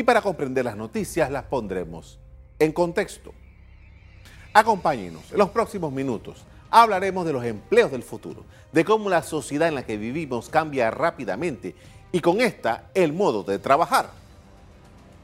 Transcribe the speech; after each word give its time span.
y 0.00 0.02
para 0.02 0.22
comprender 0.22 0.64
las 0.64 0.78
noticias 0.78 1.30
las 1.30 1.42
pondremos 1.42 2.18
en 2.58 2.72
contexto. 2.72 3.34
Acompáñenos 4.54 5.30
en 5.30 5.36
los 5.36 5.50
próximos 5.50 5.92
minutos. 5.92 6.42
Hablaremos 6.70 7.26
de 7.26 7.34
los 7.34 7.44
empleos 7.44 7.90
del 7.90 8.02
futuro, 8.02 8.46
de 8.72 8.82
cómo 8.82 9.10
la 9.10 9.22
sociedad 9.22 9.68
en 9.68 9.74
la 9.74 9.84
que 9.84 9.98
vivimos 9.98 10.48
cambia 10.48 10.90
rápidamente 10.90 11.74
y 12.12 12.20
con 12.20 12.40
esta 12.40 12.88
el 12.94 13.12
modo 13.12 13.42
de 13.42 13.58
trabajar. 13.58 14.08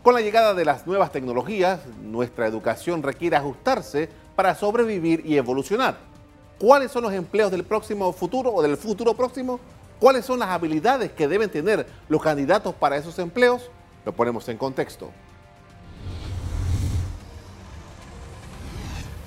Con 0.02 0.12
la 0.12 0.20
llegada 0.20 0.52
de 0.52 0.66
las 0.66 0.86
nuevas 0.86 1.10
tecnologías, 1.10 1.80
nuestra 2.02 2.46
educación 2.46 3.02
requiere 3.02 3.36
ajustarse 3.36 4.10
para 4.34 4.54
sobrevivir 4.54 5.24
y 5.24 5.38
evolucionar. 5.38 5.96
¿Cuáles 6.58 6.92
son 6.92 7.04
los 7.04 7.14
empleos 7.14 7.50
del 7.50 7.64
próximo 7.64 8.12
futuro 8.12 8.52
o 8.52 8.60
del 8.60 8.76
futuro 8.76 9.14
próximo? 9.14 9.58
¿Cuáles 9.98 10.26
son 10.26 10.38
las 10.38 10.50
habilidades 10.50 11.12
que 11.12 11.28
deben 11.28 11.48
tener 11.48 11.86
los 12.10 12.22
candidatos 12.22 12.74
para 12.74 12.98
esos 12.98 13.18
empleos? 13.18 13.70
Lo 14.06 14.12
ponemos 14.12 14.48
en 14.48 14.56
contexto. 14.56 15.10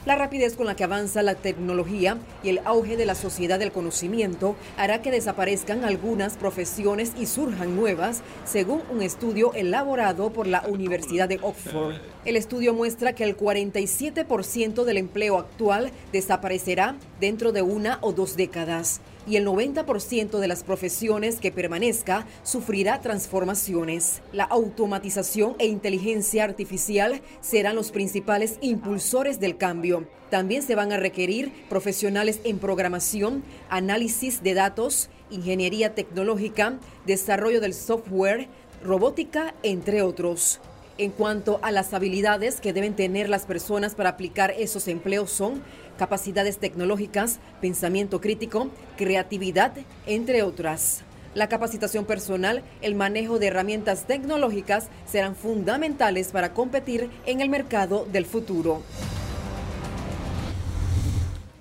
La 0.06 0.16
rapidez 0.16 0.56
con 0.56 0.66
la 0.66 0.76
que 0.76 0.86
avanza 0.86 1.22
la 1.22 1.36
tecnología 1.36 2.18
y 2.42 2.50
el 2.50 2.62
auge 2.64 2.96
de 2.96 3.06
la 3.06 3.14
sociedad 3.14 3.60
del 3.60 3.74
conocimiento 3.74 4.56
hará 4.78 5.02
que 5.02 5.12
desaparezcan 5.12 5.84
algunas 5.84 6.38
profesiones 6.38 7.12
y 7.20 7.26
surjan 7.26 7.76
nuevas, 7.76 8.22
según 8.46 8.82
un 8.90 9.02
estudio 9.02 9.54
elaborado 9.54 10.32
por 10.32 10.48
la 10.48 10.62
Universidad 10.62 11.28
de 11.28 11.40
Oxford. 11.42 11.98
El 12.24 12.38
estudio 12.38 12.74
muestra 12.74 13.14
que 13.14 13.26
el 13.26 13.38
47% 13.38 14.86
del 14.86 14.98
empleo 14.98 15.38
actual 15.38 15.92
desaparecerá 16.14 16.96
dentro 17.20 17.52
de 17.52 17.62
una 17.62 18.00
o 18.02 18.14
dos 18.14 18.38
décadas 18.38 19.02
y 19.28 19.36
el 19.36 19.46
90% 19.46 20.40
de 20.40 20.48
las 20.48 20.64
profesiones 20.64 21.40
que 21.40 21.52
permanezca 21.52 22.26
sufrirá 22.44 23.02
transformaciones. 23.02 24.22
La 24.34 24.44
automatización 24.46 25.56
e 25.60 25.68
inteligencia 25.68 26.44
artificial 26.44 27.22
serán 27.42 27.76
los 27.76 27.92
principales 27.92 28.58
impulsores 28.62 29.40
del 29.40 29.58
cambio. 29.58 30.08
También 30.30 30.62
se 30.62 30.76
van 30.76 30.92
a 30.92 30.98
requerir 30.98 31.52
profesionales 31.70 32.40
en 32.44 32.60
programación, 32.60 33.44
análisis 33.70 34.44
de 34.44 34.54
datos, 34.54 35.10
ingeniería 35.32 35.96
tecnológica, 35.96 36.80
desarrollo 37.06 37.62
del 37.62 37.74
software, 37.74 38.48
robótica, 38.84 39.54
entre 39.64 40.02
otros. 40.02 40.60
En 41.00 41.12
cuanto 41.12 41.62
a 41.62 41.72
las 41.72 41.94
habilidades 41.94 42.60
que 42.60 42.74
deben 42.74 42.94
tener 42.94 43.30
las 43.30 43.46
personas 43.46 43.96
para 43.96 44.10
aplicar 44.10 44.52
esos 44.58 44.90
empleos 44.90 45.32
son 45.32 45.64
capacidades 45.98 46.58
tecnológicas, 46.58 47.40
pensamiento 47.62 48.20
crítico, 48.20 48.68
creatividad, 48.98 49.72
entre 50.08 50.44
otras. 50.44 51.04
La 51.36 51.48
capacitación 51.48 52.04
personal, 52.04 52.64
el 52.82 52.96
manejo 52.96 53.40
de 53.40 53.48
herramientas 53.48 54.08
tecnológicas 54.08 54.90
serán 55.06 55.38
fundamentales 55.38 56.34
para 56.34 56.54
competir 56.54 57.10
en 57.26 57.40
el 57.40 57.48
mercado 57.48 58.06
del 58.12 58.26
futuro. 58.26 58.82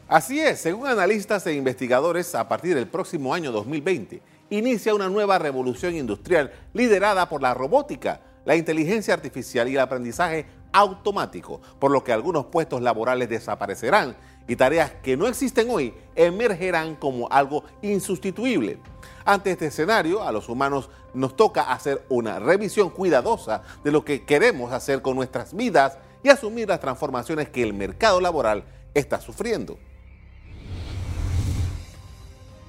Así 0.09 0.41
es, 0.41 0.59
según 0.59 0.89
analistas 0.89 1.47
e 1.47 1.55
investigadores, 1.55 2.35
a 2.35 2.49
partir 2.49 2.75
del 2.75 2.89
próximo 2.89 3.33
año 3.33 3.53
2020 3.53 4.21
inicia 4.51 4.95
una 4.95 5.09
nueva 5.09 5.39
revolución 5.39 5.95
industrial 5.95 6.51
liderada 6.73 7.29
por 7.29 7.43
la 7.43 7.55
robótica, 7.55 8.21
la 8.49 8.57
inteligencia 8.57 9.13
artificial 9.13 9.69
y 9.69 9.75
el 9.75 9.81
aprendizaje 9.81 10.47
automático, 10.73 11.61
por 11.79 11.91
lo 11.91 12.03
que 12.03 12.15
algunos 12.15 12.47
puestos 12.47 12.81
laborales 12.81 13.29
desaparecerán 13.29 14.17
y 14.49 14.57
tareas 14.57 14.91
que 15.03 15.19
no 15.19 15.27
existen 15.27 15.69
hoy 15.69 15.93
emergerán 16.17 16.97
como 16.97 17.29
algo 17.31 17.65
insustituible. 17.83 18.79
Ante 19.27 19.51
este 19.51 19.67
escenario, 19.67 20.23
a 20.23 20.33
los 20.33 20.49
humanos 20.49 20.89
nos 21.13 21.37
toca 21.37 21.71
hacer 21.71 22.07
una 22.09 22.39
revisión 22.39 22.89
cuidadosa 22.89 23.65
de 23.85 23.93
lo 23.93 24.03
que 24.03 24.25
queremos 24.25 24.73
hacer 24.73 25.03
con 25.03 25.15
nuestras 25.15 25.55
vidas 25.55 25.99
y 26.23 26.31
asumir 26.31 26.69
las 26.69 26.81
transformaciones 26.81 27.51
que 27.51 27.63
el 27.63 27.75
mercado 27.75 28.19
laboral 28.19 28.65
está 28.95 29.21
sufriendo. 29.21 29.79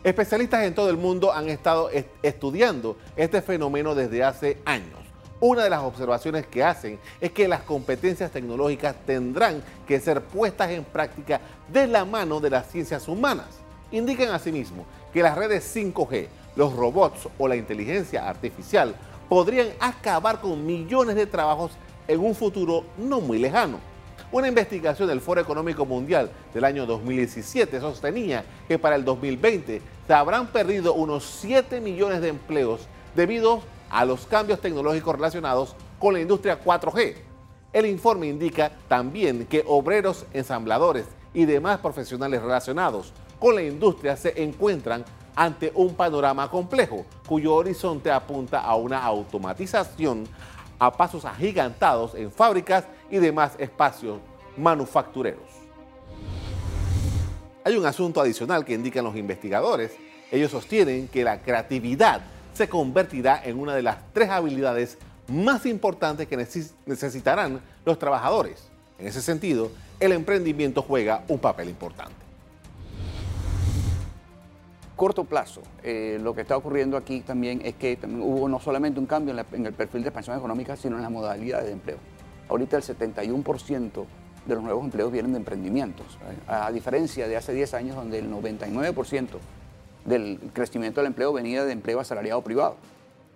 Especialistas 0.03 0.65
en 0.65 0.75
todo 0.75 0.89
el 0.89 0.97
mundo 0.97 1.31
han 1.31 1.47
estado 1.47 1.89
estudiando 2.21 2.97
este 3.15 3.41
fenómeno 3.41 3.95
desde 3.95 4.25
hace 4.25 4.57
años. 4.65 4.98
Una 5.41 5.63
de 5.63 5.69
las 5.69 5.81
observaciones 5.83 6.45
que 6.47 6.65
hacen 6.65 6.99
es 7.21 7.31
que 7.31 7.47
las 7.47 7.61
competencias 7.61 8.29
tecnológicas 8.29 8.93
tendrán 9.05 9.63
que 9.87 9.99
ser 10.01 10.21
puestas 10.21 10.69
en 10.71 10.83
práctica 10.83 11.39
de 11.71 11.87
la 11.87 12.03
mano 12.03 12.41
de 12.41 12.49
las 12.49 12.67
ciencias 12.67 13.07
humanas. 13.07 13.47
Indican 13.89 14.31
asimismo 14.31 14.85
que 15.13 15.23
las 15.23 15.37
redes 15.37 15.73
5G, 15.73 16.27
los 16.57 16.75
robots 16.75 17.29
o 17.37 17.47
la 17.47 17.55
inteligencia 17.55 18.27
artificial 18.27 18.93
podrían 19.29 19.69
acabar 19.79 20.41
con 20.41 20.65
millones 20.65 21.15
de 21.15 21.25
trabajos 21.25 21.71
en 22.09 22.19
un 22.19 22.35
futuro 22.35 22.83
no 22.97 23.21
muy 23.21 23.39
lejano. 23.39 23.79
Una 24.33 24.49
investigación 24.49 25.07
del 25.07 25.21
Foro 25.21 25.39
Económico 25.39 25.85
Mundial 25.85 26.29
del 26.53 26.65
año 26.65 26.85
2017 26.85 27.79
sostenía 27.79 28.43
que 28.67 28.77
para 28.77 28.97
el 28.97 29.05
2020 29.05 29.81
se 30.05 30.13
habrán 30.13 30.47
perdido 30.47 30.93
unos 30.95 31.23
7 31.39 31.79
millones 31.79 32.19
de 32.19 32.27
empleos 32.27 32.81
debido 33.15 33.53
a 33.55 33.78
a 33.89 34.05
los 34.05 34.25
cambios 34.25 34.61
tecnológicos 34.61 35.15
relacionados 35.15 35.75
con 35.99 36.13
la 36.13 36.21
industria 36.21 36.63
4G. 36.63 37.15
El 37.71 37.85
informe 37.85 38.27
indica 38.27 38.71
también 38.87 39.45
que 39.45 39.63
obreros, 39.67 40.25
ensambladores 40.33 41.05
y 41.33 41.45
demás 41.45 41.79
profesionales 41.79 42.41
relacionados 42.41 43.13
con 43.39 43.55
la 43.55 43.61
industria 43.61 44.17
se 44.17 44.41
encuentran 44.41 45.05
ante 45.35 45.71
un 45.75 45.93
panorama 45.93 46.49
complejo, 46.49 47.05
cuyo 47.27 47.55
horizonte 47.55 48.11
apunta 48.11 48.59
a 48.59 48.75
una 48.75 49.01
automatización 49.03 50.27
a 50.79 50.91
pasos 50.91 51.25
agigantados 51.25 52.15
en 52.15 52.31
fábricas 52.31 52.85
y 53.09 53.17
demás 53.17 53.53
espacios 53.57 54.19
manufactureros. 54.57 55.43
Hay 57.63 57.75
un 57.75 57.85
asunto 57.85 58.19
adicional 58.21 58.65
que 58.65 58.73
indican 58.73 59.03
los 59.03 59.15
investigadores. 59.15 59.95
Ellos 60.31 60.51
sostienen 60.51 61.07
que 61.07 61.23
la 61.23 61.41
creatividad 61.41 62.21
se 62.59 62.67
convertirá 62.67 63.41
en 63.45 63.57
una 63.57 63.73
de 63.73 63.81
las 63.81 64.11
tres 64.11 64.29
habilidades 64.29 64.97
más 65.29 65.65
importantes 65.65 66.27
que 66.27 66.35
necesitarán 66.35 67.61
los 67.85 67.97
trabajadores. 67.97 68.67
En 68.97 69.07
ese 69.07 69.21
sentido, 69.21 69.71
el 69.97 70.11
emprendimiento 70.11 70.81
juega 70.81 71.23
un 71.29 71.39
papel 71.39 71.69
importante. 71.69 72.17
Corto 74.97 75.23
plazo, 75.23 75.61
eh, 75.83 76.19
lo 76.21 76.35
que 76.35 76.41
está 76.41 76.57
ocurriendo 76.57 76.97
aquí 76.97 77.21
también 77.21 77.61
es 77.63 77.75
que 77.75 77.97
hubo 78.03 78.49
no 78.49 78.59
solamente 78.59 78.99
un 78.99 79.05
cambio 79.05 79.33
en, 79.53 79.65
el 79.65 79.73
perfil 79.73 80.01
de 80.01 80.09
expansión 80.09 80.37
económica, 80.37 80.75
sino 80.75 80.97
en 80.97 81.03
las 81.03 81.11
modalidades 81.11 81.67
de 81.67 81.71
empleo. 81.71 81.97
Ahorita 82.49 82.75
el 82.75 82.83
71% 82.83 84.05
de 84.45 84.55
los 84.55 84.61
nuevos 84.61 84.83
empleos 84.83 85.13
vienen 85.13 85.31
de 85.31 85.37
emprendimientos, 85.37 86.07
a 86.45 86.69
diferencia 86.73 87.25
de 87.25 87.37
hace 87.37 87.53
10 87.53 87.73
años 87.75 87.95
donde 87.95 88.19
el 88.19 88.29
99% 88.29 89.27
del 90.05 90.39
crecimiento 90.53 91.01
del 91.01 91.07
empleo 91.07 91.33
venía 91.33 91.63
de 91.65 91.71
empleo 91.71 91.99
asalariado 91.99 92.41
privado. 92.41 92.75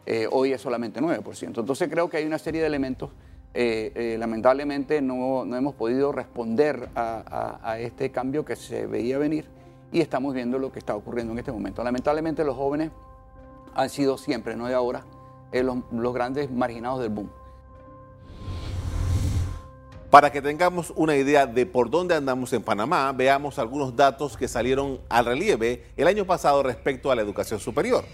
Eh, 0.05 0.27
hoy 0.31 0.51
es 0.51 0.61
solamente 0.61 1.01
9%. 1.01 1.59
Entonces 1.59 1.89
creo 1.89 2.09
que 2.09 2.17
hay 2.17 2.25
una 2.25 2.39
serie 2.39 2.61
de 2.61 2.67
elementos. 2.67 3.09
Eh, 3.53 3.91
eh, 3.95 4.17
lamentablemente 4.17 5.01
no, 5.01 5.43
hemos 5.55 5.75
podido 5.75 6.11
responder 6.11 6.89
a, 6.95 7.77
este 7.79 8.11
cambio 8.11 8.43
que 8.43 8.55
se 8.55 8.87
veía 8.87 9.19
venir 9.19 9.45
y 9.91 10.01
estamos 10.01 10.33
viendo 10.33 10.57
lo 10.57 10.71
que 10.71 10.79
está 10.79 10.95
ocurriendo 10.95 11.33
en 11.33 11.39
este 11.39 11.51
momento. 11.51 11.83
Lamentablemente 11.83 12.43
los 12.43 12.55
jóvenes 12.55 12.91
han 13.75 13.89
sido 13.89 14.17
siempre, 14.17 14.55
no 14.55 14.67
de 14.67 14.73
ahora, 14.73 15.05
los 15.51 16.13
grandes 16.13 16.49
marginados 16.51 16.99
del 17.01 17.09
boom. 17.09 17.29
Para 20.13 20.31
que 20.31 20.43
tengamos 20.43 20.93
una 20.95 21.15
idea 21.15 21.47
de 21.47 21.65
por 21.65 21.89
dónde 21.89 22.13
andamos 22.13 22.53
en 22.53 22.61
Panamá, 22.61 23.11
veamos 23.13 23.57
algunos 23.57 23.95
datos 23.95 24.37
que 24.37 24.47
salieron 24.47 24.99
al 25.09 25.25
relieve 25.25 25.85
el 25.97 26.05
año 26.05 26.23
pasado 26.23 26.61
respecto 26.61 27.09
a 27.09 27.15
la 27.15 27.23
educación 27.23 27.59
superior. 27.59 28.05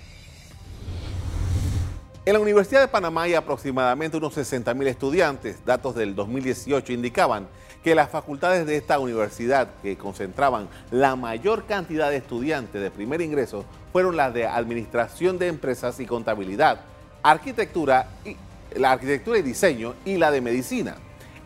En 2.26 2.32
la 2.32 2.40
Universidad 2.40 2.80
de 2.80 2.88
Panamá 2.88 3.24
hay 3.24 3.34
aproximadamente 3.34 4.16
unos 4.16 4.34
60 4.34 4.74
mil 4.76 4.88
estudiantes. 4.88 5.66
Datos 5.66 5.94
del 5.94 6.16
2018 6.16 6.94
indicaban 6.94 7.50
que 7.84 7.96
las 7.96 8.10
facultades 8.10 8.66
de 8.66 8.78
esta 8.78 8.98
universidad, 8.98 9.68
que 9.84 9.98
concentraban 9.98 10.70
la 10.92 11.18
mayor 11.18 11.66
cantidad 11.66 12.10
de 12.10 12.16
estudiantes 12.16 12.82
de 12.82 12.92
primer 12.92 13.20
ingreso, 13.20 13.66
fueron 13.92 14.16
las 14.16 14.34
de 14.34 14.48
Administración 14.48 15.38
de 15.38 15.48
Empresas 15.48 16.00
y 16.00 16.06
Contabilidad, 16.06 16.80
Arquitectura 17.24 18.08
y, 18.24 18.38
la 18.80 18.94
Arquitectura 18.94 19.38
y 19.38 19.42
Diseño 19.42 19.96
y 20.06 20.16
la 20.16 20.32
de 20.32 20.40
Medicina. 20.40 20.96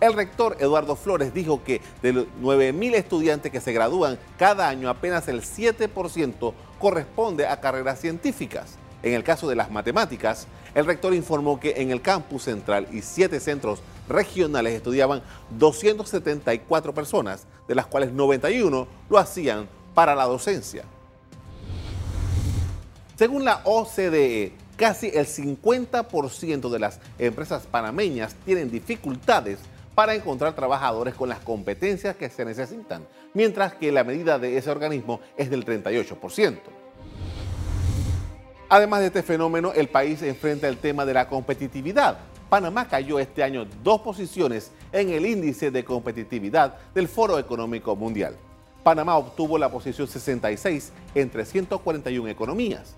El 0.04 0.12
rector 0.12 0.58
Eduardo 0.60 0.98
Flores 0.98 1.34
dijo 1.34 1.64
que 1.64 1.80
de 2.02 2.12
los 2.12 2.26
9.000 2.42 2.96
estudiantes 2.96 3.54
que 3.54 3.62
se 3.62 3.72
gradúan 3.72 4.20
cada 4.38 4.68
año, 4.68 4.90
apenas 4.90 5.30
el 5.30 5.42
7% 5.42 6.54
corresponde 6.78 7.48
a 7.48 7.62
carreras 7.62 8.02
científicas. 8.02 8.76
En 9.02 9.14
el 9.14 9.24
caso 9.24 9.48
de 9.48 9.56
las 9.56 9.72
matemáticas, 9.72 10.46
el 10.76 10.86
rector 10.86 11.14
informó 11.14 11.58
que 11.58 11.76
en 11.78 11.90
el 11.90 12.02
campus 12.02 12.44
central 12.44 12.86
y 12.92 13.02
siete 13.02 13.40
centros 13.40 13.82
regionales 14.10 14.74
estudiaban 14.74 15.24
274 15.52 16.94
personas, 16.94 17.46
de 17.70 17.76
las 17.76 17.86
cuales 17.86 18.12
91 18.12 18.88
lo 19.10 19.18
hacían 19.18 19.70
para 19.94 20.16
la 20.16 20.26
docencia. 20.26 20.84
Según 23.16 23.46
la 23.46 23.62
OCDE, 23.64 24.52
casi 24.76 25.12
el 25.14 25.28
50% 25.28 26.70
de 26.70 26.80
las 26.80 27.00
empresas 27.18 27.66
panameñas 27.68 28.36
tienen 28.44 28.70
dificultades 28.70 29.60
para 29.95 30.16
encontrar 30.16 30.54
trabajadores 30.54 31.13
con 31.13 31.30
las 31.30 31.40
competencias 31.40 32.16
que 32.16 32.30
se 32.30 32.45
necesitan, 32.45 33.06
mientras 33.34 33.75
que 33.75 33.92
la 33.92 34.04
medida 34.04 34.40
de 34.40 34.57
ese 34.57 34.72
organismo 34.72 35.19
es 35.38 35.50
del 35.50 35.66
38%. 35.66 36.60
Además 38.69 39.01
de 39.01 39.07
este 39.07 39.24
fenómeno, 39.24 39.72
el 39.74 39.88
país 39.88 40.22
enfrenta 40.24 40.68
el 40.68 40.78
tema 40.78 41.06
de 41.06 41.13
la 41.13 41.28
competitividad. 41.28 42.18
Panamá 42.50 42.88
cayó 42.88 43.19
este 43.19 43.44
año 43.44 43.66
dos 43.84 44.01
posiciones 44.01 44.72
en 44.92 45.10
el 45.10 45.25
índice 45.25 45.69
de 45.69 45.84
competitividad 45.84 46.78
del 46.94 47.07
Foro 47.07 47.38
Económico 47.38 47.95
Mundial. 47.95 48.36
Panamá 48.84 49.18
obtuvo 49.18 49.57
la 49.57 49.69
posición 49.69 50.07
66 50.07 50.92
entre 51.16 51.45
141 51.45 52.30
economías. 52.30 52.95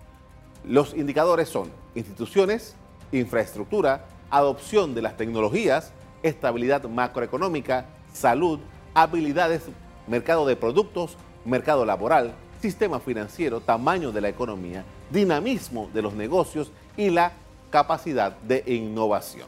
Los 0.64 0.94
indicadores 0.94 1.48
son 1.50 1.70
instituciones, 1.94 2.76
infraestructura, 3.12 4.06
adopción 4.32 4.96
de 4.96 5.02
las 5.02 5.16
tecnologías, 5.16 5.92
estabilidad 6.28 6.84
macroeconómica, 6.84 7.86
salud, 8.14 8.60
habilidades, 8.94 9.64
mercado 10.08 10.46
de 10.46 10.56
productos, 10.56 11.18
mercado 11.46 11.86
laboral, 11.86 12.34
sistema 12.62 13.00
financiero, 13.00 13.62
tamaño 13.62 14.12
de 14.12 14.22
la 14.22 14.30
economía, 14.30 14.84
dinamismo 15.12 15.90
de 15.94 16.02
los 16.02 16.14
negocios 16.14 16.72
y 16.98 17.10
la 17.10 17.34
capacidad 17.70 18.36
de 18.40 18.64
innovación. 18.66 19.48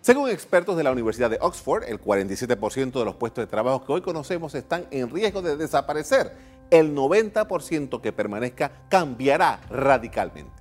Según 0.00 0.30
expertos 0.30 0.76
de 0.76 0.82
la 0.82 0.92
Universidad 0.92 1.30
de 1.30 1.38
Oxford, 1.40 1.84
el 1.84 2.00
47% 2.00 2.98
de 2.98 3.04
los 3.04 3.14
puestos 3.14 3.42
de 3.44 3.46
trabajo 3.46 3.84
que 3.84 3.92
hoy 3.92 4.00
conocemos 4.00 4.54
están 4.54 4.86
en 4.90 5.10
riesgo 5.10 5.42
de 5.42 5.56
desaparecer. 5.56 6.34
El 6.70 6.96
90% 6.96 8.00
que 8.00 8.12
permanezca 8.12 8.72
cambiará 8.88 9.60
radicalmente. 9.68 10.59